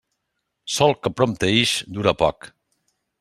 Sol 0.77 0.95
que 1.03 1.11
prompte 1.19 1.51
ix, 1.59 1.77
dura 1.99 2.15
poc. 2.23 2.49